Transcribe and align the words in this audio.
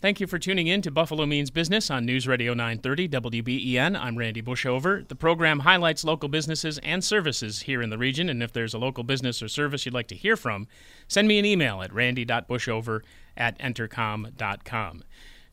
Thank 0.00 0.20
you 0.20 0.26
for 0.26 0.38
tuning 0.38 0.66
in 0.66 0.82
to 0.82 0.90
Buffalo 0.90 1.24
Means 1.24 1.50
Business 1.50 1.90
on 1.90 2.04
News 2.04 2.28
Radio 2.28 2.52
930 2.52 3.08
WBEN. 3.08 3.98
I'm 3.98 4.18
Randy 4.18 4.42
Bushover. 4.42 5.06
The 5.08 5.14
program 5.14 5.60
highlights 5.60 6.04
local 6.04 6.28
businesses 6.28 6.78
and 6.78 7.02
services 7.02 7.62
here 7.62 7.80
in 7.80 7.88
the 7.88 7.96
region, 7.96 8.28
and 8.28 8.42
if 8.42 8.52
there's 8.52 8.74
a 8.74 8.78
local 8.78 9.02
business 9.02 9.42
or 9.42 9.48
service 9.48 9.86
you'd 9.86 9.94
like 9.94 10.08
to 10.08 10.14
hear 10.14 10.36
from, 10.36 10.66
send 11.08 11.26
me 11.26 11.38
an 11.38 11.46
email 11.46 11.80
at 11.80 11.90
randy.bushover 11.92 13.00
at 13.34 13.58
entercom.com. 13.58 15.04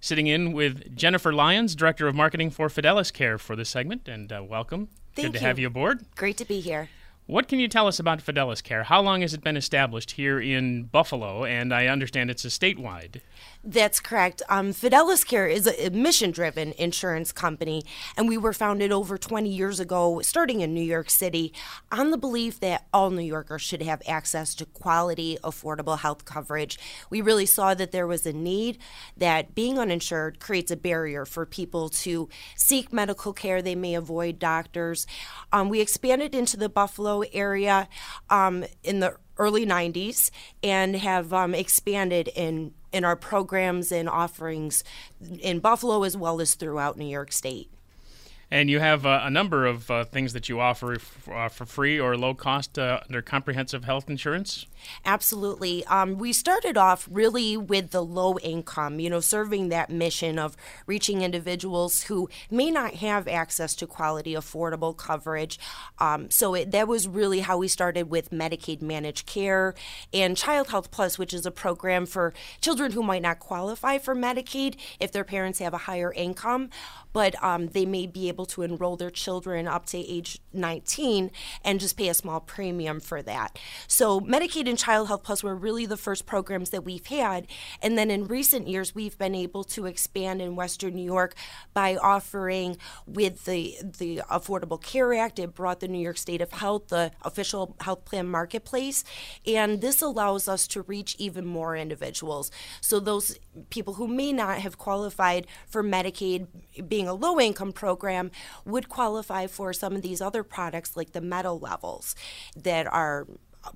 Sitting 0.01 0.27
in 0.27 0.51
with 0.51 0.97
Jennifer 0.97 1.31
Lyons, 1.31 1.73
Director 1.73 2.07
of 2.07 2.15
Marketing 2.15 2.49
for 2.49 2.67
Fidelis 2.67 3.13
Care 3.13 3.37
for 3.37 3.55
this 3.55 3.69
segment, 3.69 4.09
and 4.09 4.33
uh, 4.33 4.43
welcome. 4.43 4.89
Thank 5.15 5.27
Good 5.27 5.33
to 5.33 5.39
you. 5.39 5.47
have 5.47 5.59
you 5.59 5.67
aboard. 5.67 6.03
Great 6.15 6.35
to 6.37 6.45
be 6.45 6.59
here. 6.59 6.89
What 7.27 7.47
can 7.47 7.59
you 7.59 7.69
tell 7.69 7.87
us 7.87 7.99
about 7.99 8.19
Fidelis 8.19 8.61
Care? 8.61 8.83
How 8.83 8.99
long 8.99 9.21
has 9.21 9.33
it 9.33 9.41
been 9.43 9.55
established 9.55 10.11
here 10.11 10.41
in 10.41 10.85
Buffalo? 10.85 11.45
And 11.45 11.73
I 11.73 11.85
understand 11.87 12.29
it's 12.29 12.43
a 12.43 12.49
statewide. 12.49 13.21
That's 13.63 13.99
correct. 13.99 14.41
Um, 14.49 14.73
Fidelis 14.73 15.23
Care 15.23 15.47
is 15.47 15.67
a 15.67 15.91
mission 15.91 16.31
driven 16.31 16.73
insurance 16.79 17.31
company, 17.31 17.83
and 18.17 18.27
we 18.27 18.35
were 18.35 18.53
founded 18.53 18.91
over 18.91 19.19
20 19.19 19.49
years 19.49 19.79
ago, 19.79 20.19
starting 20.21 20.61
in 20.61 20.73
New 20.73 20.81
York 20.81 21.11
City, 21.11 21.53
on 21.91 22.09
the 22.09 22.17
belief 22.17 22.59
that 22.61 22.87
all 22.91 23.11
New 23.11 23.21
Yorkers 23.21 23.61
should 23.61 23.83
have 23.83 24.01
access 24.07 24.55
to 24.55 24.65
quality, 24.65 25.37
affordable 25.43 25.99
health 25.99 26.25
coverage. 26.25 26.79
We 27.11 27.21
really 27.21 27.45
saw 27.45 27.75
that 27.75 27.91
there 27.91 28.07
was 28.07 28.25
a 28.25 28.33
need, 28.33 28.79
that 29.15 29.53
being 29.53 29.77
uninsured 29.77 30.39
creates 30.39 30.71
a 30.71 30.75
barrier 30.75 31.23
for 31.23 31.45
people 31.45 31.89
to 31.89 32.29
seek 32.55 32.91
medical 32.91 33.31
care. 33.31 33.61
They 33.61 33.75
may 33.75 33.93
avoid 33.93 34.39
doctors. 34.39 35.05
Um, 35.53 35.69
we 35.69 35.81
expanded 35.81 36.33
into 36.33 36.57
the 36.57 36.69
Buffalo 36.69 37.21
area 37.31 37.87
um, 38.31 38.65
in 38.83 39.01
the 39.01 39.17
early 39.37 39.67
90s 39.67 40.31
and 40.63 40.95
have 40.95 41.31
um, 41.31 41.53
expanded 41.53 42.27
in 42.35 42.73
in 42.91 43.05
our 43.05 43.15
programs 43.15 43.91
and 43.91 44.09
offerings 44.09 44.83
in 45.39 45.59
Buffalo 45.59 46.03
as 46.03 46.17
well 46.17 46.41
as 46.41 46.55
throughout 46.55 46.97
New 46.97 47.05
York 47.05 47.31
State. 47.31 47.69
And 48.51 48.69
you 48.69 48.79
have 48.79 49.05
uh, 49.05 49.21
a 49.23 49.29
number 49.29 49.65
of 49.65 49.89
uh, 49.89 50.03
things 50.03 50.33
that 50.33 50.49
you 50.49 50.59
offer 50.59 50.95
f- 50.95 51.29
uh, 51.31 51.47
for 51.47 51.65
free 51.65 51.97
or 51.97 52.17
low 52.17 52.33
cost 52.33 52.77
uh, 52.77 52.99
under 53.07 53.21
comprehensive 53.21 53.85
health 53.85 54.09
insurance. 54.09 54.65
Absolutely. 55.05 55.85
Um, 55.85 56.17
we 56.17 56.33
started 56.33 56.75
off 56.75 57.07
really 57.09 57.55
with 57.55 57.91
the 57.91 58.03
low 58.03 58.37
income, 58.39 58.99
you 58.99 59.09
know, 59.09 59.21
serving 59.21 59.69
that 59.69 59.89
mission 59.89 60.37
of 60.37 60.57
reaching 60.85 61.21
individuals 61.21 62.03
who 62.03 62.29
may 62.49 62.71
not 62.71 62.95
have 62.95 63.27
access 63.27 63.75
to 63.75 63.87
quality, 63.87 64.33
affordable 64.33 64.95
coverage. 64.97 65.59
Um, 65.99 66.29
so 66.29 66.53
it, 66.55 66.71
that 66.71 66.87
was 66.87 67.07
really 67.07 67.41
how 67.41 67.57
we 67.57 67.67
started 67.67 68.09
with 68.09 68.31
Medicaid 68.31 68.81
managed 68.81 69.25
care 69.27 69.75
and 70.13 70.35
Child 70.35 70.69
Health 70.69 70.91
Plus, 70.91 71.17
which 71.17 71.33
is 71.33 71.45
a 71.45 71.51
program 71.51 72.05
for 72.05 72.33
children 72.59 72.91
who 72.91 73.03
might 73.03 73.21
not 73.21 73.39
qualify 73.39 73.97
for 73.97 74.15
Medicaid 74.15 74.75
if 74.99 75.11
their 75.11 75.23
parents 75.23 75.59
have 75.59 75.73
a 75.73 75.77
higher 75.77 76.11
income, 76.11 76.69
but 77.13 77.41
um, 77.43 77.67
they 77.67 77.85
may 77.85 78.07
be 78.07 78.27
able 78.27 78.40
to 78.47 78.61
enroll 78.61 78.97
their 78.97 79.09
children 79.09 79.67
up 79.67 79.85
to 79.87 79.97
age 79.97 80.39
19 80.53 81.31
and 81.63 81.79
just 81.79 81.97
pay 81.97 82.09
a 82.09 82.13
small 82.13 82.39
premium 82.39 82.99
for 82.99 83.21
that. 83.21 83.57
So 83.87 84.19
Medicaid 84.21 84.67
and 84.67 84.77
Child 84.77 85.07
Health 85.07 85.23
Plus 85.23 85.43
were 85.43 85.55
really 85.55 85.85
the 85.85 85.97
first 85.97 86.25
programs 86.25 86.71
that 86.71 86.83
we've 86.83 87.05
had. 87.05 87.47
And 87.81 87.97
then 87.97 88.11
in 88.11 88.27
recent 88.27 88.67
years, 88.67 88.95
we've 88.95 89.17
been 89.17 89.35
able 89.35 89.63
to 89.65 89.85
expand 89.85 90.41
in 90.41 90.55
Western 90.55 90.95
New 90.95 91.03
York 91.03 91.35
by 91.73 91.95
offering 91.95 92.77
with 93.05 93.45
the, 93.45 93.77
the 93.81 94.21
Affordable 94.29 94.81
Care 94.81 95.13
Act. 95.13 95.39
It 95.39 95.53
brought 95.53 95.79
the 95.79 95.87
New 95.87 96.01
York 96.01 96.17
State 96.17 96.41
of 96.41 96.51
Health, 96.51 96.87
the 96.87 97.11
official 97.21 97.75
health 97.81 98.05
plan 98.05 98.27
marketplace. 98.27 99.03
And 99.45 99.81
this 99.81 100.01
allows 100.01 100.47
us 100.47 100.67
to 100.67 100.81
reach 100.83 101.15
even 101.19 101.45
more 101.45 101.75
individuals. 101.75 102.51
So 102.79 102.99
those 102.99 103.37
people 103.69 103.95
who 103.95 104.07
may 104.07 104.31
not 104.31 104.59
have 104.59 104.77
qualified 104.77 105.47
for 105.67 105.83
Medicaid 105.83 106.47
being 106.87 107.07
a 107.07 107.13
low 107.13 107.39
income 107.39 107.71
program 107.71 108.30
would 108.65 108.89
qualify 108.89 109.47
for 109.47 109.73
some 109.73 109.95
of 109.95 110.01
these 110.01 110.21
other 110.21 110.43
products 110.43 110.95
like 110.95 111.11
the 111.11 111.21
metal 111.21 111.59
levels 111.59 112.15
that 112.55 112.87
are 112.87 113.27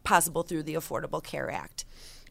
possible 0.03 0.43
through 0.43 0.63
the 0.63 0.75
Affordable 0.75 1.23
Care 1.23 1.51
Act. 1.51 1.85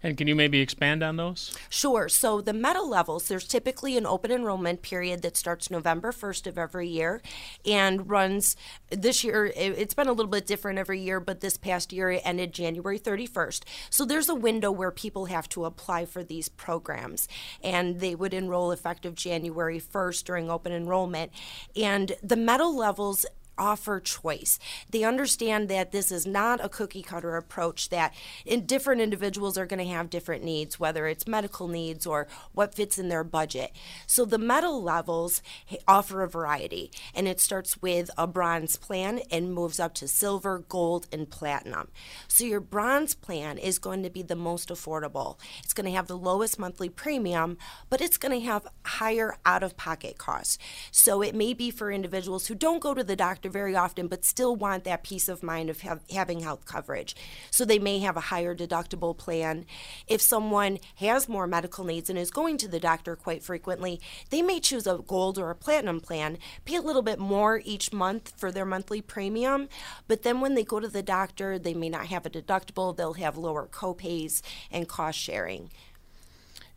And 0.05 0.19
can 0.19 0.29
you 0.29 0.35
maybe 0.35 0.61
expand 0.61 1.03
on 1.03 1.17
those? 1.17 1.57
Sure. 1.71 2.11
So 2.11 2.43
the 2.43 2.53
metal 2.53 2.87
levels, 2.87 3.27
there's 3.27 3.49
typically 3.49 3.97
an 3.97 4.05
open 4.05 4.31
enrollment 4.31 4.83
period 4.83 5.23
that 5.23 5.35
starts 5.35 5.71
November 5.71 6.13
1st 6.13 6.47
of 6.47 6.59
every 6.59 6.89
year 6.89 7.23
and 7.65 8.11
runs 8.11 8.55
this 8.91 9.25
year. 9.25 9.47
It's 9.57 9.95
been 9.95 10.07
a 10.07 10.13
little 10.13 10.31
bit 10.31 10.47
different 10.47 10.79
every 10.79 11.01
year, 11.01 11.21
but 11.21 11.41
this 11.41 11.57
past 11.57 11.91
year 11.91 12.11
it 12.11 12.23
ended 12.23 12.53
January 12.53 12.99
31st. 12.99 13.63
So 13.89 14.05
there's 14.05 14.29
a 14.29 14.35
window 14.35 14.71
where 14.71 14.91
people 14.91 15.25
have 15.25 15.49
to 15.49 15.65
apply 15.65 16.05
for 16.05 16.23
these 16.23 16.51
programs 16.51 17.27
and 17.63 18.01
they 18.01 18.15
would 18.15 18.35
enroll 18.35 18.73
effective 18.73 19.15
January 19.15 19.81
1st 19.81 20.25
during 20.25 20.51
open 20.51 20.73
enrollment. 20.73 21.33
And 21.75 22.13
the 22.23 22.37
metal 22.37 22.77
levels 22.77 23.25
offer 23.59 24.01
choice. 24.01 24.59
They 24.91 25.05
understand 25.05 25.69
that 25.69 25.93
this 25.93 26.11
is 26.11 26.27
not 26.27 26.65
a 26.65 26.69
cookie 26.69 27.03
cutter 27.03 27.37
approach, 27.37 27.89
that 27.91 28.15
in 28.45 28.67
different 28.67 29.01
individuals 29.01 29.57
are 29.57 29.67
going 29.67 29.85
to 29.85 29.93
have 29.93 30.11
different 30.11 30.45
needs, 30.45 30.81
whether 30.81 31.07
it's 31.07 31.27
medical 31.27 31.69
needs 31.69 32.07
or 32.07 32.27
what 32.53 32.75
fits 32.75 32.99
in 32.99 33.09
their 33.09 33.25
budget. 33.25 33.73
So 34.07 34.25
the 34.25 34.39
metal 34.39 34.83
levels 34.83 35.43
offer 35.87 36.23
a 36.23 36.29
variety, 36.29 36.91
and 37.15 37.29
it 37.29 37.41
starts 37.41 37.81
with 37.81 38.11
a 38.17 38.27
bronze 38.27 38.77
plan 38.77 39.21
and 39.31 39.53
moves 39.53 39.81
up 39.81 39.95
to 39.95 40.09
silver, 40.09 40.65
gold, 40.69 41.07
and 41.13 41.31
platinum. 41.31 41.89
So 42.29 42.45
your 42.45 42.61
bronze 42.61 43.15
plan 43.15 43.59
is 43.59 43.79
going 43.79 44.03
to 44.03 44.11
be 44.11 44.23
the 44.23 44.37
most 44.37 44.69
affordable. 44.69 45.39
It's 45.63 45.73
going 45.73 45.87
to 45.87 45.97
have 45.97 46.07
the 46.07 46.19
lowest 46.19 46.59
monthly 46.59 46.89
premium, 46.89 47.59
but 47.91 48.01
it's 48.01 48.17
going 48.17 48.39
to 48.39 48.47
have 48.47 48.67
higher 48.85 49.37
out 49.45 49.63
of 49.63 49.77
pocket 49.77 50.19
costs. 50.19 50.59
So 50.91 51.23
it 51.23 51.35
may 51.35 51.55
be 51.55 51.71
for 51.71 51.93
individuals 51.93 52.47
who 52.47 52.55
don't 52.55 52.81
go 52.81 52.95
to 52.95 53.05
the 53.05 53.17
doctor 53.17 53.44
very 53.53 53.77
often, 53.77 54.09
but 54.09 54.25
still 54.25 54.57
want 54.57 54.85
that 54.85 55.03
peace 55.03 55.29
of 55.29 55.43
mind 55.43 55.71
of 55.71 55.83
having 56.11 56.41
health 56.41 56.65
coverage. 56.67 57.15
So 57.51 57.65
they 57.65 57.79
may 57.79 57.99
have 58.01 58.17
a 58.17 58.21
higher 58.21 58.55
deductible 58.55 59.17
plan. 59.17 59.67
If 60.07 60.21
someone 60.21 60.79
has 60.97 61.29
more 61.29 61.47
medical 61.47 61.85
needs 61.85 62.11
and 62.11 62.19
is 62.19 62.31
going 62.31 62.59
to 62.59 62.69
the 62.69 62.81
doctor 62.81 63.17
quite 63.17 63.43
frequently, 63.43 64.01
they 64.31 64.43
may 64.43 64.61
choose 64.61 64.87
a 64.87 64.99
gold 64.99 65.39
or 65.39 65.51
a 65.51 65.55
platinum 65.55 66.01
plan, 66.01 66.39
pay 66.65 66.77
a 66.77 66.83
little 66.83 67.03
bit 67.03 67.19
more 67.19 67.61
each 67.65 67.93
month 67.93 68.33
for 68.37 68.51
their 68.51 68.65
monthly 68.65 69.01
premium. 69.01 69.69
But 70.09 70.23
then 70.23 70.41
when 70.41 70.55
they 70.55 70.65
go 70.65 70.81
to 70.81 70.89
the 70.89 71.03
doctor, 71.03 71.59
they 71.59 71.75
may 71.75 71.89
not 71.89 72.07
have 72.07 72.27
a 72.27 72.31
deductible, 72.31 72.97
they'll 72.97 73.15
have 73.15 73.37
lower 73.37 73.67
copays 73.67 74.43
and 74.71 74.89
cost 74.89 75.19
sharing. 75.19 75.71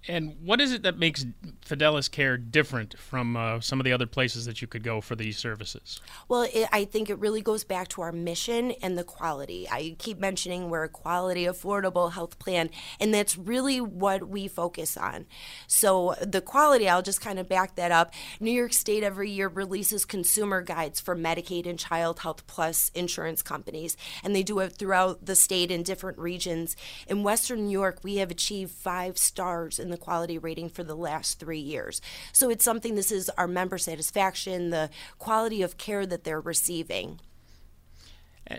And 0.08 0.36
what 0.42 0.62
is 0.62 0.72
it 0.72 0.84
that 0.84 0.98
makes 0.98 1.26
Fidelis 1.66 2.10
Care 2.10 2.38
different 2.38 2.98
from 2.98 3.36
uh, 3.36 3.60
some 3.60 3.80
of 3.80 3.84
the 3.84 3.92
other 3.92 4.06
places 4.06 4.46
that 4.46 4.62
you 4.62 4.68
could 4.68 4.84
go 4.84 5.02
for 5.02 5.16
these 5.16 5.38
services? 5.38 6.00
Well, 6.28 6.48
it, 6.54 6.70
I 6.72 6.86
think 6.86 7.10
it 7.10 7.20
really 7.20 7.42
goes 7.42 7.64
back 7.64 7.90
to 7.90 8.02
our 8.02 8.12
mission 8.12 8.72
and 8.82 8.98
the 8.98 9.04
quality. 9.04 9.68
I 9.70 9.96
keep 10.00 10.20
mentioning 10.20 10.70
we're 10.70 10.84
a 10.84 10.90
quality, 10.90 11.44
affordable 11.44 12.14
health 12.14 12.40
plan, 12.40 12.70
and 13.00 13.14
that's 13.14 13.38
really 13.38 13.82
what 13.82 14.30
we 14.30 14.48
focus 14.48 14.96
on. 14.96 15.26
So, 15.68 16.16
the 16.22 16.42
quality, 16.42 16.88
I'll 16.88 17.02
just 17.02 17.22
kind 17.22 17.40
of 17.40 17.50
back 17.50 17.76
that 17.76 17.92
up. 17.92 18.14
New 18.40 18.52
York 18.52 18.74
State 18.74 19.04
every 19.04 19.30
year 19.30 19.50
releases 19.50 20.06
consumer 20.06 20.62
guides 20.62 21.02
for 21.02 21.16
Medicaid 21.16 21.68
and 21.68 21.78
Child 21.78 22.20
Health 22.20 22.48
Plus 22.48 22.90
insurance 22.96 23.42
companies, 23.42 23.98
and 24.24 24.36
they 24.36 24.44
do 24.44 24.60
it 24.60 24.78
throughout 24.78 25.26
the 25.26 25.36
state 25.36 25.70
in 25.70 25.84
different 25.84 26.18
regions. 26.18 26.76
In 27.08 27.24
Western 27.24 27.66
New 27.66 27.72
York, 27.72 28.00
we 28.04 28.18
have 28.18 28.32
achieved 28.32 28.72
five 28.72 29.18
stars 29.18 29.80
in 29.80 29.90
the 29.90 29.97
quality 29.98 30.38
rating 30.38 30.70
for 30.70 30.84
the 30.84 30.96
last 30.96 31.40
three 31.40 31.60
years. 31.60 32.02
So 32.32 32.50
it's 32.50 32.64
something, 32.64 32.96
this 32.96 33.12
is 33.12 33.30
our 33.38 33.48
member 33.48 33.78
satisfaction, 33.78 34.70
the 34.70 34.90
quality 35.20 35.62
of 35.62 35.78
care 35.78 36.06
that 36.06 36.24
they're 36.24 36.40
receiving. 36.40 37.20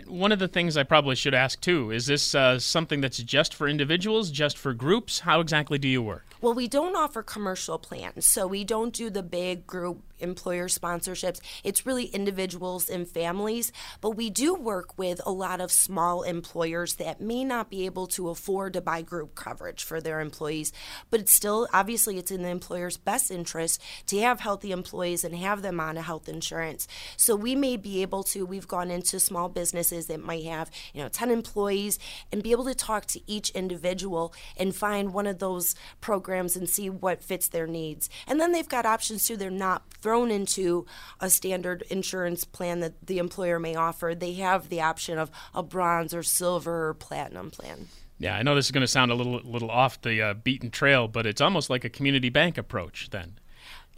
One 0.05 0.31
of 0.31 0.37
the 0.37 0.47
things 0.47 0.77
I 0.77 0.83
probably 0.83 1.15
should 1.15 1.33
ask 1.33 1.59
too 1.61 1.89
is 1.89 2.05
this 2.05 2.35
uh, 2.35 2.59
something 2.59 3.01
that's 3.01 3.17
just 3.17 3.55
for 3.55 3.67
individuals, 3.67 4.29
just 4.29 4.57
for 4.57 4.73
groups? 4.73 5.21
How 5.21 5.39
exactly 5.39 5.79
do 5.79 5.87
you 5.87 6.01
work? 6.03 6.28
Well, 6.41 6.53
we 6.53 6.69
don't 6.69 6.95
offer 6.95 7.21
commercial 7.21 7.77
plans, 7.77 8.25
so 8.25 8.47
we 8.47 8.63
don't 8.63 8.93
do 8.93 9.09
the 9.09 9.23
big 9.23 9.67
group 9.67 10.03
employer 10.19 10.67
sponsorships. 10.67 11.39
It's 11.65 11.85
really 11.85 12.05
individuals 12.05 12.89
and 12.89 13.07
families, 13.07 13.73
but 13.99 14.11
we 14.11 14.29
do 14.29 14.53
work 14.53 14.97
with 14.97 15.21
a 15.25 15.31
lot 15.31 15.59
of 15.59 15.71
small 15.71 16.23
employers 16.23 16.95
that 16.95 17.19
may 17.19 17.43
not 17.43 17.69
be 17.69 17.85
able 17.85 18.07
to 18.07 18.29
afford 18.29 18.73
to 18.73 18.81
buy 18.81 19.01
group 19.01 19.35
coverage 19.35 19.83
for 19.83 19.99
their 19.99 20.21
employees, 20.21 20.71
but 21.09 21.19
it's 21.19 21.33
still 21.33 21.67
obviously 21.73 22.17
it's 22.17 22.31
in 22.31 22.43
the 22.43 22.49
employer's 22.49 22.97
best 22.97 23.31
interest 23.31 23.81
to 24.07 24.19
have 24.19 24.39
healthy 24.39 24.71
employees 24.71 25.23
and 25.25 25.35
have 25.35 25.61
them 25.61 25.79
on 25.79 25.97
a 25.97 26.01
health 26.01 26.29
insurance. 26.29 26.87
So 27.17 27.35
we 27.35 27.55
may 27.55 27.75
be 27.75 28.01
able 28.01 28.23
to 28.23 28.45
we've 28.45 28.67
gone 28.67 28.91
into 28.91 29.19
small 29.19 29.49
businesses 29.49 30.07
that 30.07 30.21
might 30.21 30.45
have, 30.45 30.71
you 30.93 31.01
know, 31.01 31.09
10 31.09 31.31
employees 31.31 31.99
and 32.31 32.43
be 32.43 32.51
able 32.51 32.65
to 32.65 32.75
talk 32.75 33.05
to 33.07 33.21
each 33.29 33.49
individual 33.51 34.33
and 34.57 34.75
find 34.75 35.13
one 35.13 35.27
of 35.27 35.39
those 35.39 35.75
programs 35.99 36.28
and 36.55 36.69
see 36.69 36.89
what 36.89 37.23
fits 37.23 37.47
their 37.47 37.67
needs. 37.67 38.09
And 38.27 38.39
then 38.39 38.51
they've 38.51 38.67
got 38.67 38.85
options 38.85 39.25
too. 39.25 39.37
They're 39.37 39.49
not 39.49 39.83
thrown 40.01 40.31
into 40.31 40.85
a 41.19 41.29
standard 41.29 41.83
insurance 41.89 42.43
plan 42.43 42.79
that 42.79 43.05
the 43.05 43.17
employer 43.17 43.59
may 43.59 43.75
offer, 43.75 44.13
they 44.15 44.33
have 44.33 44.69
the 44.69 44.81
option 44.81 45.17
of 45.17 45.31
a 45.53 45.63
bronze 45.63 46.13
or 46.13 46.23
silver 46.23 46.89
or 46.89 46.93
platinum 46.93 47.51
plan. 47.51 47.87
Yeah, 48.19 48.35
I 48.35 48.43
know 48.43 48.53
this 48.53 48.65
is 48.65 48.71
going 48.71 48.81
to 48.81 48.87
sound 48.87 49.11
a 49.11 49.15
little 49.15 49.39
little 49.45 49.71
off 49.71 50.01
the 50.01 50.21
uh, 50.21 50.33
beaten 50.33 50.71
trail, 50.71 51.07
but 51.07 51.25
it's 51.25 51.39
almost 51.39 51.69
like 51.69 51.85
a 51.85 51.89
community 51.89 52.29
bank 52.29 52.57
approach 52.57 53.09
then. 53.11 53.39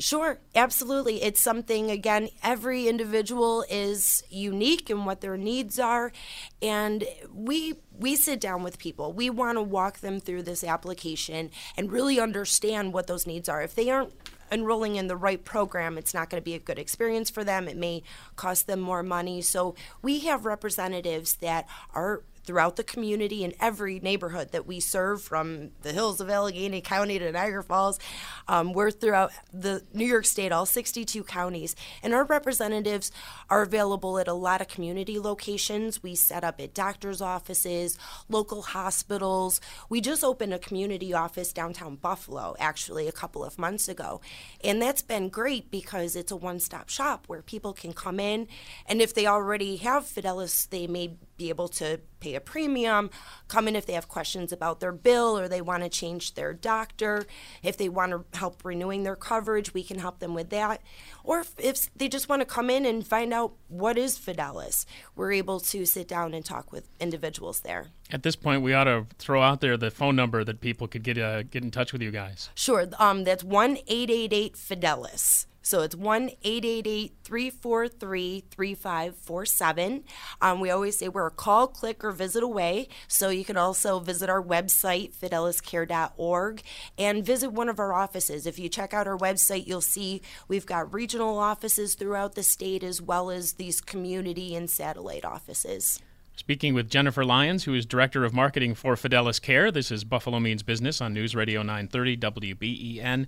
Sure, 0.01 0.39
absolutely. 0.55 1.21
It's 1.21 1.39
something, 1.39 1.91
again, 1.91 2.29
every 2.41 2.87
individual 2.87 3.63
is 3.69 4.23
unique 4.31 4.89
in 4.89 5.05
what 5.05 5.21
their 5.21 5.37
needs 5.37 5.77
are. 5.77 6.11
And 6.59 7.03
we 7.31 7.75
we 7.99 8.15
sit 8.15 8.39
down 8.39 8.63
with 8.63 8.79
people. 8.79 9.13
We 9.13 9.29
want 9.29 9.59
to 9.59 9.61
walk 9.61 9.99
them 9.99 10.19
through 10.19 10.41
this 10.41 10.63
application 10.63 11.51
and 11.77 11.91
really 11.91 12.19
understand 12.19 12.93
what 12.93 13.05
those 13.05 13.27
needs 13.27 13.47
are. 13.47 13.61
If 13.61 13.75
they 13.75 13.91
aren't 13.91 14.13
enrolling 14.51 14.95
in 14.95 15.07
the 15.07 15.15
right 15.15 15.45
program, 15.45 15.99
it's 15.99 16.13
not 16.15 16.31
going 16.31 16.41
to 16.41 16.43
be 16.43 16.55
a 16.55 16.59
good 16.59 16.79
experience 16.79 17.29
for 17.29 17.43
them. 17.43 17.67
It 17.67 17.77
may 17.77 18.01
cost 18.35 18.65
them 18.65 18.81
more 18.81 19.03
money. 19.03 19.43
So 19.43 19.75
we 20.01 20.21
have 20.21 20.45
representatives 20.45 21.35
that 21.35 21.67
are 21.93 22.23
throughout 22.43 22.75
the 22.75 22.83
community 22.83 23.43
in 23.43 23.53
every 23.59 23.99
neighborhood 23.99 24.51
that 24.51 24.65
we 24.65 24.79
serve 24.79 25.21
from 25.21 25.71
the 25.81 25.93
hills 25.93 26.19
of 26.19 26.27
Allegany 26.27 26.83
County 26.83 27.19
to 27.19 27.31
Niagara 27.31 27.63
Falls. 27.63 27.99
Um, 28.47 28.73
we're 28.73 28.91
throughout 28.91 29.31
the 29.53 29.83
New 29.93 30.05
York 30.05 30.25
State, 30.25 30.51
all 30.51 30.65
62 30.65 31.23
counties. 31.23 31.75
And 32.03 32.13
our 32.13 32.23
representatives 32.23 33.11
are 33.49 33.61
available 33.61 34.17
at 34.19 34.27
a 34.27 34.33
lot 34.33 34.61
of 34.61 34.67
community 34.67 35.19
locations. 35.19 36.01
We 36.01 36.15
set 36.15 36.43
up 36.43 36.59
at 36.59 36.73
doctor's 36.73 37.21
offices, 37.21 37.97
local 38.29 38.61
hospitals. 38.61 39.61
We 39.89 40.01
just 40.01 40.23
opened 40.23 40.53
a 40.53 40.59
community 40.59 41.13
office 41.13 41.53
downtown 41.53 41.95
Buffalo, 41.95 42.55
actually, 42.59 43.07
a 43.07 43.11
couple 43.11 43.43
of 43.43 43.59
months 43.59 43.87
ago. 43.87 44.21
And 44.63 44.81
that's 44.81 45.01
been 45.01 45.29
great 45.29 45.71
because 45.71 46.15
it's 46.15 46.31
a 46.31 46.35
one 46.35 46.59
stop 46.59 46.89
shop 46.89 47.25
where 47.27 47.41
people 47.41 47.73
can 47.73 47.93
come 47.93 48.19
in. 48.19 48.47
And 48.85 49.01
if 49.01 49.13
they 49.13 49.27
already 49.27 49.77
have 49.77 50.05
Fidelis, 50.05 50.69
they 50.69 50.87
may 50.87 51.17
be 51.41 51.49
able 51.49 51.67
to 51.67 51.99
pay 52.19 52.35
a 52.35 52.39
premium, 52.39 53.09
come 53.47 53.67
in 53.67 53.75
if 53.75 53.87
they 53.87 53.93
have 53.93 54.07
questions 54.07 54.51
about 54.51 54.79
their 54.79 54.91
bill 54.91 55.37
or 55.37 55.47
they 55.47 55.61
want 55.61 55.81
to 55.81 55.89
change 55.89 56.35
their 56.35 56.53
doctor. 56.53 57.25
If 57.63 57.77
they 57.77 57.89
want 57.89 58.11
to 58.11 58.37
help 58.37 58.63
renewing 58.63 59.01
their 59.03 59.15
coverage, 59.15 59.73
we 59.73 59.83
can 59.83 59.97
help 59.97 60.19
them 60.19 60.35
with 60.35 60.51
that. 60.51 60.81
Or 61.23 61.39
if, 61.39 61.55
if 61.57 61.91
they 61.95 62.07
just 62.07 62.29
want 62.29 62.41
to 62.41 62.45
come 62.45 62.69
in 62.69 62.85
and 62.85 63.05
find 63.05 63.33
out 63.33 63.53
what 63.69 63.97
is 63.97 64.19
Fidelis, 64.19 64.85
we're 65.15 65.31
able 65.31 65.59
to 65.59 65.85
sit 65.85 66.07
down 66.07 66.35
and 66.35 66.45
talk 66.45 66.71
with 66.71 66.87
individuals 66.99 67.61
there. 67.61 67.87
At 68.11 68.21
this 68.21 68.35
point, 68.35 68.61
we 68.61 68.73
ought 68.73 68.83
to 68.83 69.07
throw 69.17 69.41
out 69.41 69.61
there 69.61 69.75
the 69.75 69.89
phone 69.89 70.15
number 70.15 70.43
that 70.43 70.61
people 70.61 70.87
could 70.87 71.01
get 71.01 71.17
uh, 71.17 71.43
get 71.43 71.63
in 71.63 71.71
touch 71.71 71.91
with 71.91 72.03
you 72.03 72.11
guys. 72.11 72.49
Sure. 72.53 72.85
Um, 72.99 73.23
that's 73.23 73.43
one 73.43 73.77
eight 73.87 74.11
eight 74.11 74.33
eight 74.33 74.53
Fidelis. 74.55 75.47
So 75.61 75.81
it's 75.81 75.95
1 75.95 76.31
888 76.43 77.13
343 77.23 78.43
3547. 78.49 80.03
Um, 80.41 80.59
we 80.59 80.69
always 80.69 80.97
say 80.97 81.07
we're 81.07 81.27
a 81.27 81.31
call, 81.31 81.67
click, 81.67 82.03
or 82.03 82.11
visit 82.11 82.43
away. 82.43 82.87
So 83.07 83.29
you 83.29 83.45
can 83.45 83.57
also 83.57 83.99
visit 83.99 84.29
our 84.29 84.41
website, 84.41 85.13
fideliscare.org, 85.15 86.61
and 86.97 87.25
visit 87.25 87.51
one 87.51 87.69
of 87.69 87.79
our 87.79 87.93
offices. 87.93 88.45
If 88.45 88.57
you 88.57 88.69
check 88.69 88.93
out 88.93 89.07
our 89.07 89.17
website, 89.17 89.67
you'll 89.67 89.81
see 89.81 90.21
we've 90.47 90.65
got 90.65 90.93
regional 90.93 91.37
offices 91.37 91.95
throughout 91.95 92.35
the 92.35 92.43
state 92.43 92.83
as 92.83 93.01
well 93.01 93.29
as 93.29 93.53
these 93.53 93.81
community 93.81 94.55
and 94.55 94.69
satellite 94.69 95.25
offices. 95.25 96.01
Speaking 96.35 96.73
with 96.73 96.89
Jennifer 96.89 97.23
Lyons, 97.23 97.65
who 97.65 97.75
is 97.75 97.85
Director 97.85 98.25
of 98.25 98.33
Marketing 98.33 98.73
for 98.73 98.95
Fidelis 98.95 99.39
Care. 99.39 99.69
This 99.69 99.91
is 99.91 100.03
Buffalo 100.03 100.39
Means 100.39 100.63
Business 100.63 100.99
on 100.99 101.13
News 101.13 101.35
Radio 101.35 101.61
930 101.61 102.17
WBEN. 102.17 103.27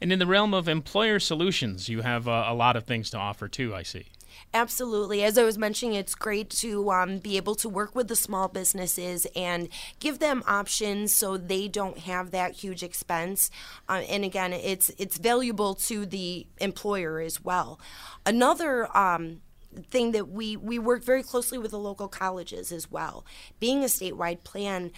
And 0.00 0.12
in 0.12 0.18
the 0.18 0.26
realm 0.26 0.54
of 0.54 0.68
employer 0.68 1.18
solutions, 1.18 1.88
you 1.88 2.00
have 2.02 2.26
uh, 2.26 2.44
a 2.46 2.54
lot 2.54 2.76
of 2.76 2.84
things 2.84 3.10
to 3.10 3.18
offer 3.18 3.48
too, 3.48 3.74
I 3.74 3.82
see. 3.82 4.06
Absolutely. 4.52 5.22
As 5.22 5.38
I 5.38 5.44
was 5.44 5.58
mentioning, 5.58 5.94
it's 5.94 6.14
great 6.14 6.50
to 6.50 6.90
um, 6.90 7.18
be 7.18 7.36
able 7.36 7.54
to 7.56 7.68
work 7.68 7.94
with 7.94 8.08
the 8.08 8.16
small 8.16 8.48
businesses 8.48 9.26
and 9.36 9.68
give 10.00 10.18
them 10.18 10.42
options 10.46 11.14
so 11.14 11.36
they 11.36 11.68
don't 11.68 11.98
have 11.98 12.30
that 12.30 12.52
huge 12.52 12.82
expense. 12.82 13.50
Uh, 13.88 14.02
and 14.08 14.24
again, 14.24 14.52
it's 14.52 14.90
it's 14.98 15.18
valuable 15.18 15.74
to 15.74 16.04
the 16.04 16.46
employer 16.58 17.20
as 17.20 17.44
well. 17.44 17.78
Another 18.26 18.96
um, 18.96 19.40
thing 19.88 20.12
that 20.12 20.28
we 20.28 20.56
we 20.56 20.78
work 20.78 21.04
very 21.04 21.22
closely 21.22 21.58
with 21.58 21.70
the 21.70 21.78
local 21.78 22.08
colleges 22.08 22.72
as 22.72 22.90
well. 22.90 23.24
Being 23.60 23.82
a 23.82 23.86
statewide 23.86 24.42
plan, 24.42 24.90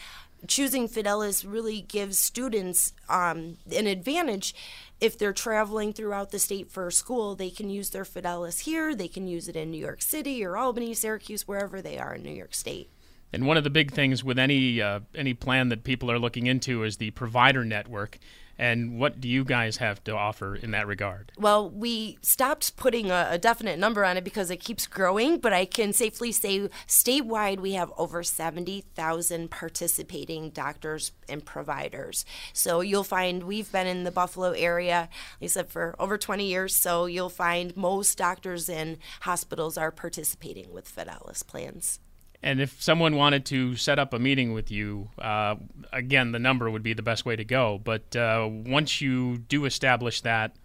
choosing 0.46 0.88
Fidelis 0.88 1.44
really 1.48 1.80
gives 1.80 2.18
students 2.18 2.92
um, 3.08 3.58
an 3.74 3.86
advantage 3.86 4.54
if 5.02 5.18
they're 5.18 5.32
traveling 5.32 5.92
throughout 5.92 6.30
the 6.30 6.38
state 6.38 6.70
for 6.70 6.88
school, 6.92 7.34
they 7.34 7.50
can 7.50 7.68
use 7.68 7.90
their 7.90 8.04
Fidelis 8.04 8.60
here. 8.60 8.94
They 8.94 9.08
can 9.08 9.26
use 9.26 9.48
it 9.48 9.56
in 9.56 9.72
New 9.72 9.78
York 9.84 10.00
City 10.00 10.44
or 10.44 10.56
Albany, 10.56 10.94
Syracuse, 10.94 11.48
wherever 11.48 11.82
they 11.82 11.98
are 11.98 12.14
in 12.14 12.22
New 12.22 12.30
York 12.30 12.54
State. 12.54 12.88
And 13.32 13.44
one 13.44 13.56
of 13.56 13.64
the 13.64 13.70
big 13.70 13.90
things 13.90 14.22
with 14.22 14.38
any 14.38 14.80
uh, 14.80 15.00
any 15.14 15.34
plan 15.34 15.70
that 15.70 15.82
people 15.82 16.08
are 16.10 16.20
looking 16.20 16.46
into 16.46 16.84
is 16.84 16.98
the 16.98 17.10
provider 17.10 17.64
network. 17.64 18.18
And 18.62 18.97
what 18.97 19.20
do 19.20 19.29
you 19.29 19.43
guys 19.43 19.79
have 19.79 20.05
to 20.05 20.17
offer 20.17 20.55
in 20.55 20.70
that 20.70 20.87
regard? 20.87 21.32
Well, 21.37 21.69
we 21.69 22.17
stopped 22.23 22.76
putting 22.76 23.11
a, 23.11 23.26
a, 23.32 23.37
definite 23.37 23.76
number 23.76 24.05
on 24.05 24.17
it 24.17 24.23
because 24.23 24.53
it 24.53 24.59
keeps 24.59 24.87
growing, 24.87 25.38
but 25.38 25.53
I 25.53 25.64
can 25.64 25.93
safely 25.93 26.31
say 26.31 26.69
statewide 26.87 27.59
we 27.59 27.73
have 27.73 27.91
over 27.99 28.23
70,000 28.23 29.50
participating 29.50 30.50
doctors 30.50 31.11
and 31.29 31.44
providers. 31.44 32.25
So 32.53 32.82
you'll 32.82 33.03
find 33.03 33.43
we've 33.43 33.73
been 33.73 33.88
in 33.88 34.05
the 34.05 34.12
Buffalo 34.12 34.53
area, 34.53 35.09
like 35.41 35.49
I 35.49 35.53
said, 35.53 35.69
for 35.69 35.97
over 35.99 36.17
20 36.17 36.47
years. 36.47 36.76
So 36.76 37.06
you'll 37.06 37.31
find 37.31 37.76
most 37.76 38.17
doctors 38.17 38.69
and 38.69 38.99
hospitals 39.23 39.76
are 39.76 39.91
participating 39.91 40.73
with 40.73 40.88
Fidelis 40.88 41.44
plans. 41.44 41.99
And 42.42 42.60
if 42.60 42.82
someone 42.82 43.14
wanted 43.14 43.44
to 43.46 43.76
set 43.76 43.98
up 43.98 44.12
a 44.12 44.18
meeting 44.18 44.52
with 44.52 44.70
you, 44.70 45.10
uh, 45.18 45.54
again, 45.92 46.32
the 46.32 46.40
number 46.40 46.70
would 46.70 46.82
be 46.82 46.92
the 46.92 47.02
best 47.02 47.24
way 47.24 47.36
to 47.36 47.44
go. 47.44 47.80
But 47.82 48.16
uh, 48.16 48.48
once 48.50 49.00
you 49.00 49.38
do 49.38 49.64
establish 49.64 50.22
that, 50.22 50.56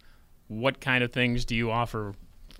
what 0.47 0.79
kind 0.81 1.03
of 1.03 1.11
things 1.11 1.45
do 1.45 1.55
you 1.55 1.69
offer 1.69 2.15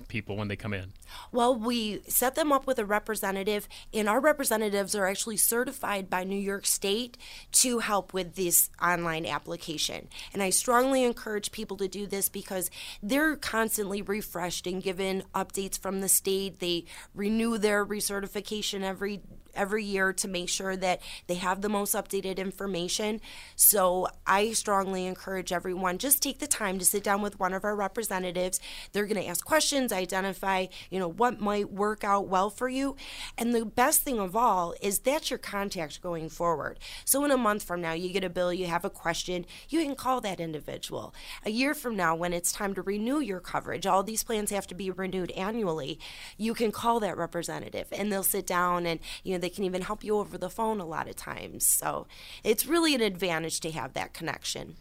people 0.08 0.36
when 0.36 0.48
they 0.48 0.56
come 0.56 0.74
in? 0.74 0.94
Well, 1.32 1.56
we 1.56 2.02
set 2.08 2.36
them 2.36 2.52
up 2.52 2.68
with 2.68 2.80
a 2.80 2.86
representative, 2.86 3.68
and 3.94 4.10
our 4.10 4.20
representatives 4.20 4.96
are 4.96 5.08
actually 5.08 5.38
certified 5.38 6.10
by 6.10 6.24
New 6.24 6.40
York 6.40 6.66
State 6.66 7.18
to 7.54 7.80
help 7.80 8.14
with 8.14 8.36
this 8.36 8.70
online 8.82 9.26
application. 9.26 10.08
And 10.34 10.44
I 10.44 10.50
strongly 10.50 11.04
encourage 11.04 11.52
people 11.52 11.78
to 11.78 11.88
do 11.88 12.06
this 12.08 12.30
because 12.30 12.70
they're 13.02 13.36
constantly 13.36 14.02
refreshed 14.02 14.68
and 14.68 14.82
given 14.84 15.24
updates 15.34 15.80
from 15.80 16.02
the 16.02 16.10
state. 16.10 16.60
They 16.60 16.86
renew 17.14 17.58
their 17.58 17.86
recertification 17.86 18.82
every 18.82 19.22
every 19.58 19.84
year 19.84 20.14
to 20.14 20.28
make 20.28 20.50
sure 20.50 20.76
that 20.78 21.02
they 21.28 21.36
have 21.36 21.62
the 21.62 21.70
most 21.70 21.96
updated 21.96 22.38
information. 22.38 23.20
So 23.56 24.08
I 24.26 24.54
strongly 24.54 25.06
encourage 25.06 25.52
everyone 25.52 25.98
just 25.98 26.22
take 26.22 26.40
the 26.40 26.48
time 26.48 26.80
to 26.80 26.86
sit 26.86 27.04
down 27.04 27.22
with 27.22 27.40
one 27.40 27.54
of 27.54 27.64
our 27.64 27.76
representatives. 27.76 28.60
They're 28.92 29.06
going 29.06 29.22
to 29.22 29.28
ask 29.28 29.44
questions, 29.44 29.92
identify, 29.92 30.68
you 30.90 31.00
know, 31.00 31.08
what 31.08 31.42
might 31.42 31.72
work 31.72 32.04
out 32.04 32.28
well 32.28 32.50
for 32.50 32.70
you. 32.70 32.96
And 33.38 33.54
the 33.54 33.66
best 33.66 34.02
thing 34.02 34.20
of 34.20 34.36
all 34.36 34.76
is 34.82 35.00
that's 35.00 35.30
your 35.30 35.40
contact 35.40 36.02
going 36.02 36.30
forward. 36.30 36.80
So 37.06 37.24
in 37.26 37.32
a 37.32 37.38
month 37.38 37.64
from 37.64 37.82
now, 37.82 37.94
you 37.94 38.10
get 38.10 38.24
a 38.24 38.30
bill, 38.30 38.54
you 38.54 38.68
have 38.68 38.86
a 38.86 38.90
question, 38.90 39.46
you 39.70 39.84
can 39.84 39.96
call 39.96 40.22
that 40.22 40.40
individual. 40.40 41.14
A 41.46 41.50
year 41.50 41.74
from 41.74 41.96
now, 41.96 42.16
when 42.16 42.34
it's 42.34 42.52
time 42.52 42.74
to 42.76 42.82
renew 42.82 43.20
your 43.20 43.40
coverage, 43.40 43.86
all 43.86 44.04
these 44.04 44.24
plans 44.24 44.52
have 44.52 44.68
to 44.68 44.76
be 44.76 44.92
renewed 44.92 45.32
annually, 45.32 46.00
you 46.38 46.54
can 46.54 46.72
call 46.72 47.00
that 47.00 47.18
representative 47.18 47.88
and 47.92 48.12
they'll 48.12 48.24
sit 48.24 48.46
down 48.46 48.86
and, 48.86 49.00
you 49.24 49.34
know, 49.34 49.40
they 49.40 49.47
can 49.50 49.64
even 49.64 49.82
help 49.82 50.04
you 50.04 50.18
over 50.18 50.38
the 50.38 50.50
phone 50.50 50.80
a 50.80 50.86
lot 50.86 51.08
of 51.08 51.16
times. 51.16 51.66
So 51.66 52.08
it's 52.44 52.66
really 52.66 52.96
an 52.96 53.02
advantage 53.02 53.60
to 53.62 53.72
have 53.72 53.94
that 53.94 54.14
connection. 54.14 54.76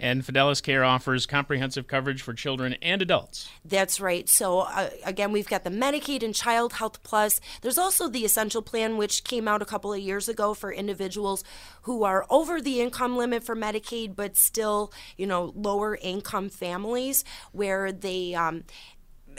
And 0.00 0.22
Fidelis 0.22 0.62
Care 0.62 0.84
offers 0.84 1.26
comprehensive 1.26 1.88
coverage 1.88 2.22
for 2.22 2.32
children 2.32 2.76
and 2.80 3.02
adults. 3.02 3.48
That's 3.64 4.00
right. 4.00 4.28
So, 4.28 4.60
uh, 4.60 4.90
again, 5.04 5.32
we've 5.32 5.48
got 5.48 5.64
the 5.64 5.70
Medicaid 5.70 6.22
and 6.22 6.34
Child 6.34 6.74
Health 6.74 7.02
Plus. 7.02 7.40
There's 7.62 7.78
also 7.78 8.08
the 8.08 8.24
Essential 8.24 8.62
Plan, 8.62 8.96
which 8.96 9.24
came 9.24 9.48
out 9.48 9.60
a 9.60 9.64
couple 9.64 9.92
of 9.92 9.98
years 9.98 10.28
ago 10.28 10.54
for 10.54 10.72
individuals 10.72 11.42
who 11.82 12.04
are 12.04 12.26
over 12.30 12.60
the 12.60 12.80
income 12.80 13.16
limit 13.16 13.42
for 13.42 13.56
Medicaid, 13.56 14.14
but 14.14 14.36
still, 14.36 14.92
you 15.16 15.26
know, 15.26 15.52
lower 15.56 15.98
income 16.00 16.48
families 16.48 17.24
where 17.50 17.90
they 17.90 18.34
um, 18.36 18.62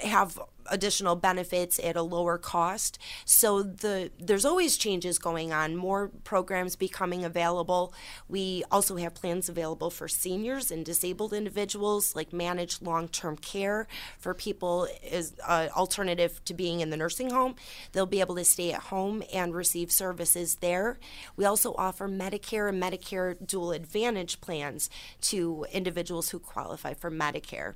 have 0.03 0.39
additional 0.72 1.15
benefits 1.15 1.79
at 1.79 1.96
a 1.96 2.01
lower 2.01 2.38
cost. 2.38 2.98
So 3.25 3.63
the 3.63 4.12
there's 4.20 4.46
always 4.46 4.77
changes 4.77 5.18
going 5.20 5.51
on, 5.51 5.75
more 5.75 6.10
programs 6.24 6.75
becoming 6.75 7.24
available. 7.24 7.94
We 8.27 8.63
also 8.72 8.96
have 8.98 9.15
plans 9.15 9.50
available 9.50 9.89
for 9.89 10.08
seniors 10.08 10.72
and 10.72 10.86
disabled 10.86 11.34
individuals, 11.34 12.15
like 12.15 12.32
managed 12.34 12.82
long-term 12.82 13.38
care 13.38 13.88
for 14.18 14.34
people 14.34 14.88
as 15.12 15.32
an 15.48 15.70
uh, 15.70 15.70
alternative 15.75 16.44
to 16.46 16.53
being 16.53 16.82
in 16.82 16.89
the 16.89 16.98
nursing 16.98 17.32
home. 17.32 17.56
They'll 17.91 18.06
be 18.06 18.22
able 18.22 18.36
to 18.36 18.46
stay 18.46 18.72
at 18.72 18.84
home 18.84 19.24
and 19.34 19.53
receive 19.53 19.91
services 19.91 20.56
there. 20.56 21.00
We 21.36 21.46
also 21.46 21.74
offer 21.77 22.08
Medicare 22.08 22.70
and 22.70 22.82
Medicare 22.82 23.36
Dual 23.46 23.72
Advantage 23.72 24.41
plans 24.41 24.89
to 25.22 25.65
individuals 25.72 26.29
who 26.29 26.39
qualify 26.39 26.94
for 26.94 27.12
Medicare. 27.12 27.74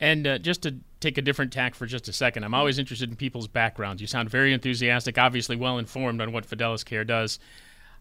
And 0.00 0.26
uh, 0.26 0.38
just 0.38 0.62
to 0.62 0.76
take 1.00 1.18
a 1.18 1.22
different 1.22 1.52
tack 1.52 1.74
for 1.74 1.86
just 1.86 2.08
a 2.08 2.12
second, 2.12 2.44
I'm 2.44 2.54
always 2.54 2.78
interested 2.78 3.10
in 3.10 3.16
people's 3.16 3.48
backgrounds. 3.48 4.00
You 4.00 4.06
sound 4.06 4.30
very 4.30 4.52
enthusiastic, 4.52 5.18
obviously 5.18 5.56
well 5.56 5.78
informed 5.78 6.20
on 6.20 6.32
what 6.32 6.46
Fidelis 6.46 6.84
Care 6.84 7.04
does. 7.04 7.38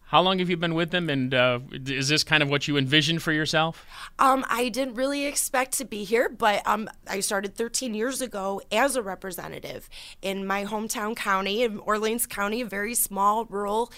How 0.07 0.21
long 0.21 0.39
have 0.39 0.49
you 0.49 0.55
been 0.55 0.73
with 0.73 0.91
them, 0.91 1.09
and 1.09 1.33
uh, 1.33 1.59
is 1.69 2.07
this 2.07 2.23
kind 2.23 2.41
of 2.41 2.47
what 2.49 2.65
you 2.65 2.77
envisioned 2.77 3.21
for 3.21 3.33
yourself? 3.33 3.85
Um, 4.19 4.45
I 4.47 4.69
didn't 4.69 4.93
really 4.93 5.25
expect 5.25 5.77
to 5.79 5.85
be 5.85 6.05
here, 6.05 6.29
but 6.29 6.65
um, 6.65 6.89
I 7.09 7.19
started 7.19 7.55
13 7.55 7.93
years 7.93 8.21
ago 8.21 8.61
as 8.71 8.95
a 8.95 9.01
representative 9.01 9.89
in 10.21 10.47
my 10.47 10.63
hometown 10.63 11.13
county, 11.13 11.63
in 11.63 11.79
Orleans 11.79 12.25
County, 12.25 12.61
a 12.61 12.65
very 12.65 12.95
small 12.95 13.43
rural 13.45 13.91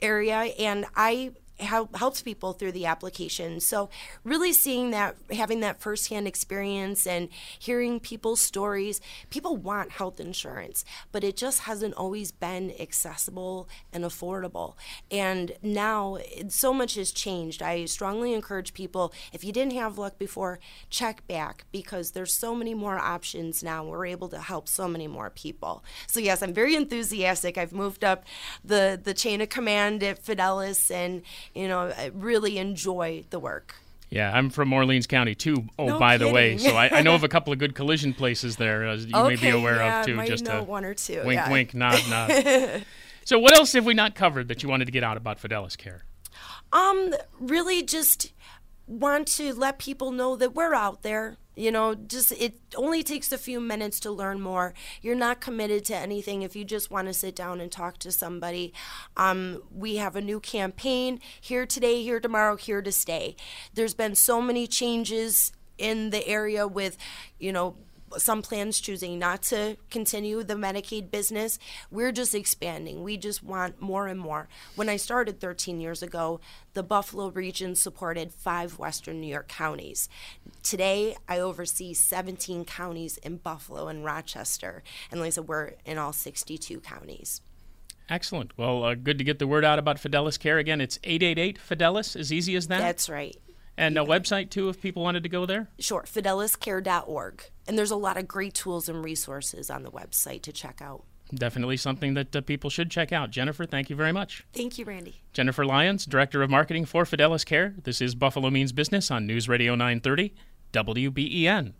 area, 0.00 0.36
and 0.58 0.84
I 0.96 1.30
helps 1.62 2.22
people 2.22 2.52
through 2.52 2.72
the 2.72 2.86
application. 2.86 3.60
So 3.60 3.90
really 4.24 4.52
seeing 4.52 4.90
that, 4.90 5.16
having 5.30 5.60
that 5.60 5.80
firsthand 5.80 6.26
experience 6.26 7.06
and 7.06 7.28
hearing 7.58 8.00
people's 8.00 8.40
stories, 8.40 9.00
people 9.30 9.56
want 9.56 9.92
health 9.92 10.20
insurance, 10.20 10.84
but 11.10 11.24
it 11.24 11.36
just 11.36 11.60
hasn't 11.60 11.94
always 11.94 12.32
been 12.32 12.72
accessible 12.78 13.68
and 13.92 14.04
affordable. 14.04 14.74
And 15.10 15.52
now 15.62 16.18
so 16.48 16.72
much 16.72 16.94
has 16.94 17.12
changed. 17.12 17.62
I 17.62 17.84
strongly 17.86 18.34
encourage 18.34 18.74
people, 18.74 19.12
if 19.32 19.44
you 19.44 19.52
didn't 19.52 19.74
have 19.74 19.98
luck 19.98 20.18
before, 20.18 20.58
check 20.90 21.26
back 21.26 21.64
because 21.72 22.12
there's 22.12 22.34
so 22.34 22.54
many 22.54 22.74
more 22.74 22.98
options 22.98 23.62
now. 23.62 23.84
We're 23.84 24.06
able 24.06 24.28
to 24.28 24.38
help 24.38 24.68
so 24.68 24.88
many 24.88 25.06
more 25.06 25.30
people. 25.30 25.84
So 26.06 26.20
yes, 26.20 26.42
I'm 26.42 26.54
very 26.54 26.74
enthusiastic. 26.74 27.58
I've 27.58 27.72
moved 27.72 28.04
up 28.04 28.24
the 28.64 29.00
the 29.02 29.14
chain 29.14 29.40
of 29.40 29.48
command 29.48 30.02
at 30.02 30.22
Fidelis 30.24 30.90
and 30.90 31.22
you 31.54 31.68
know, 31.68 31.92
I 31.96 32.10
really 32.14 32.58
enjoy 32.58 33.24
the 33.30 33.38
work. 33.38 33.74
Yeah, 34.12 34.30
I'm 34.30 34.50
from 34.50 34.72
Orleans 34.74 35.06
County 35.06 35.34
too. 35.34 35.64
Oh, 35.78 35.86
no 35.86 35.98
by 35.98 36.14
kidding. 36.14 36.28
the 36.28 36.34
way, 36.34 36.58
so 36.58 36.76
I, 36.76 36.98
I, 36.98 37.02
know 37.02 37.14
of 37.14 37.24
a 37.24 37.28
couple 37.30 37.50
of 37.52 37.58
good 37.58 37.74
collision 37.74 38.12
places 38.12 38.56
there 38.56 38.86
as 38.86 39.06
you 39.06 39.16
okay, 39.16 39.28
may 39.28 39.36
be 39.36 39.48
aware 39.48 39.76
yeah, 39.76 40.00
of 40.00 40.06
too. 40.06 40.16
Might 40.16 40.28
just 40.28 40.44
know 40.44 40.62
one 40.62 40.84
or 40.84 40.92
two. 40.92 41.22
Wink, 41.24 41.38
yeah. 41.38 41.50
wink, 41.50 41.72
nod, 41.72 41.98
nod. 42.10 42.84
so, 43.24 43.38
what 43.38 43.56
else 43.56 43.72
have 43.72 43.86
we 43.86 43.94
not 43.94 44.14
covered 44.14 44.48
that 44.48 44.62
you 44.62 44.68
wanted 44.68 44.84
to 44.84 44.90
get 44.92 45.02
out 45.02 45.16
about 45.16 45.40
Fidelis 45.40 45.78
Care? 45.78 46.02
Um, 46.74 47.14
really, 47.40 47.82
just 47.82 48.32
want 48.86 49.28
to 49.28 49.54
let 49.54 49.78
people 49.78 50.10
know 50.10 50.36
that 50.36 50.54
we're 50.54 50.74
out 50.74 51.02
there. 51.02 51.38
You 51.54 51.70
know, 51.70 51.94
just 51.94 52.32
it 52.32 52.54
only 52.76 53.02
takes 53.02 53.30
a 53.30 53.38
few 53.38 53.60
minutes 53.60 54.00
to 54.00 54.10
learn 54.10 54.40
more. 54.40 54.74
You're 55.02 55.14
not 55.14 55.40
committed 55.40 55.84
to 55.86 55.96
anything 55.96 56.42
if 56.42 56.56
you 56.56 56.64
just 56.64 56.90
want 56.90 57.08
to 57.08 57.14
sit 57.14 57.36
down 57.36 57.60
and 57.60 57.70
talk 57.70 57.98
to 57.98 58.12
somebody. 58.12 58.72
Um, 59.16 59.62
we 59.74 59.96
have 59.96 60.16
a 60.16 60.22
new 60.22 60.40
campaign 60.40 61.20
here 61.40 61.66
today, 61.66 62.02
here 62.02 62.20
tomorrow, 62.20 62.56
here 62.56 62.80
to 62.80 62.92
stay. 62.92 63.36
There's 63.74 63.94
been 63.94 64.14
so 64.14 64.40
many 64.40 64.66
changes 64.66 65.52
in 65.78 66.10
the 66.10 66.26
area 66.26 66.66
with, 66.66 66.96
you 67.38 67.52
know, 67.52 67.76
some 68.18 68.42
plans 68.42 68.80
choosing 68.80 69.18
not 69.18 69.42
to 69.42 69.76
continue 69.90 70.42
the 70.42 70.54
Medicaid 70.54 71.10
business. 71.10 71.58
We're 71.90 72.12
just 72.12 72.34
expanding. 72.34 73.02
We 73.02 73.16
just 73.16 73.42
want 73.42 73.80
more 73.80 74.06
and 74.06 74.18
more. 74.18 74.48
When 74.74 74.88
I 74.88 74.96
started 74.96 75.40
13 75.40 75.80
years 75.80 76.02
ago, 76.02 76.40
the 76.74 76.82
Buffalo 76.82 77.28
region 77.28 77.74
supported 77.74 78.32
five 78.32 78.78
Western 78.78 79.20
New 79.20 79.26
York 79.26 79.48
counties. 79.48 80.08
Today, 80.62 81.16
I 81.28 81.38
oversee 81.38 81.94
17 81.94 82.64
counties 82.64 83.18
in 83.18 83.36
Buffalo 83.36 83.88
and 83.88 84.04
Rochester. 84.04 84.82
And 85.10 85.20
like 85.20 85.28
I 85.28 85.30
said, 85.30 85.48
we're 85.48 85.72
in 85.84 85.98
all 85.98 86.12
62 86.12 86.80
counties. 86.80 87.40
Excellent. 88.08 88.56
Well, 88.58 88.84
uh, 88.84 88.94
good 88.94 89.18
to 89.18 89.24
get 89.24 89.38
the 89.38 89.46
word 89.46 89.64
out 89.64 89.78
about 89.78 89.96
Fidelis 89.96 90.38
Care. 90.38 90.58
Again, 90.58 90.80
it's 90.80 90.98
888 91.04 91.58
Fidelis, 91.58 92.16
as 92.16 92.32
easy 92.32 92.56
as 92.56 92.68
that. 92.68 92.78
That's 92.78 93.08
right. 93.08 93.36
And 93.76 93.96
a 93.96 94.04
website 94.04 94.50
too, 94.50 94.68
if 94.68 94.80
people 94.80 95.02
wanted 95.02 95.22
to 95.22 95.28
go 95.28 95.46
there? 95.46 95.68
Sure, 95.78 96.02
fideliscare.org. 96.02 97.44
And 97.66 97.78
there's 97.78 97.90
a 97.90 97.96
lot 97.96 98.16
of 98.16 98.28
great 98.28 98.54
tools 98.54 98.88
and 98.88 99.04
resources 99.04 99.70
on 99.70 99.82
the 99.82 99.90
website 99.90 100.42
to 100.42 100.52
check 100.52 100.80
out. 100.82 101.04
Definitely 101.34 101.78
something 101.78 102.12
that 102.14 102.36
uh, 102.36 102.42
people 102.42 102.68
should 102.68 102.90
check 102.90 103.10
out. 103.10 103.30
Jennifer, 103.30 103.64
thank 103.64 103.88
you 103.88 103.96
very 103.96 104.12
much. 104.12 104.44
Thank 104.52 104.76
you, 104.76 104.84
Randy. 104.84 105.22
Jennifer 105.32 105.64
Lyons, 105.64 106.04
Director 106.04 106.42
of 106.42 106.50
Marketing 106.50 106.84
for 106.84 107.04
Fidelis 107.04 107.46
Care. 107.46 107.74
This 107.82 108.02
is 108.02 108.14
Buffalo 108.14 108.50
Means 108.50 108.72
Business 108.72 109.10
on 109.10 109.26
News 109.26 109.48
Radio 109.48 109.74
930, 109.74 110.34
WBEN. 110.74 111.72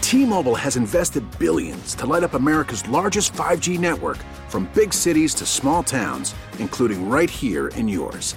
T-Mobile 0.00 0.54
has 0.54 0.76
invested 0.76 1.24
billions 1.38 1.94
to 1.96 2.06
light 2.06 2.22
up 2.22 2.34
America's 2.34 2.86
largest 2.88 3.32
5G 3.32 3.78
network 3.78 4.18
from 4.48 4.68
big 4.74 4.92
cities 4.92 5.34
to 5.34 5.46
small 5.46 5.82
towns, 5.82 6.34
including 6.58 7.08
right 7.08 7.30
here 7.30 7.68
in 7.68 7.88
yours. 7.88 8.36